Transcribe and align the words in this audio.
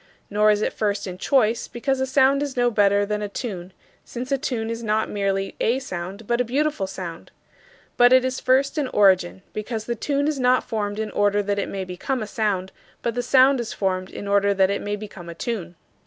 Nor 0.31 0.49
is 0.49 0.63
it 0.63 0.73
first 0.73 1.05
in 1.05 1.19
choice, 1.19 1.67
because 1.67 1.99
a 1.99 2.07
sound 2.07 2.41
is 2.41 2.57
no 2.57 2.71
better 2.71 3.05
than 3.05 3.21
a 3.21 3.29
tune, 3.29 3.71
since 4.03 4.31
a 4.31 4.37
tune 4.39 4.71
is 4.71 4.81
not 4.81 5.11
merely 5.11 5.53
a 5.61 5.77
sound 5.77 6.25
but 6.25 6.41
a 6.41 6.43
beautiful 6.43 6.87
sound. 6.87 7.29
But 7.97 8.11
it 8.11 8.25
is 8.25 8.39
first 8.39 8.79
in 8.79 8.87
origin, 8.87 9.43
because 9.53 9.85
the 9.85 9.93
tune 9.93 10.27
is 10.27 10.39
not 10.39 10.67
formed 10.67 10.97
in 10.97 11.11
order 11.11 11.43
that 11.43 11.59
it 11.59 11.69
may 11.69 11.85
become 11.85 12.23
a 12.23 12.25
sound, 12.25 12.71
but 13.03 13.13
the 13.13 13.21
sound 13.21 13.59
is 13.59 13.73
formed 13.73 14.09
in 14.09 14.27
order 14.27 14.55
that 14.55 14.71
it 14.71 14.81
may 14.81 14.95
become 14.95 15.29
a 15.29 15.35
tune. 15.35 15.75